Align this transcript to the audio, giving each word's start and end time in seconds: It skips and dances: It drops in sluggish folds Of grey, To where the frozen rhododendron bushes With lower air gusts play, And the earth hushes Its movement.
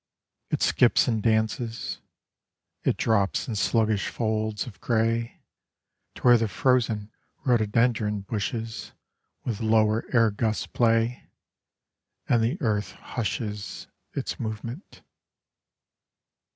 It 0.49 0.63
skips 0.63 1.07
and 1.07 1.21
dances: 1.21 1.99
It 2.83 2.97
drops 2.97 3.47
in 3.47 3.55
sluggish 3.55 4.07
folds 4.07 4.65
Of 4.65 4.81
grey, 4.81 5.43
To 6.15 6.23
where 6.23 6.39
the 6.39 6.47
frozen 6.47 7.11
rhododendron 7.45 8.21
bushes 8.21 8.93
With 9.43 9.61
lower 9.61 10.03
air 10.11 10.31
gusts 10.31 10.65
play, 10.65 11.29
And 12.27 12.41
the 12.43 12.59
earth 12.61 12.93
hushes 12.93 13.85
Its 14.15 14.39
movement. 14.39 15.03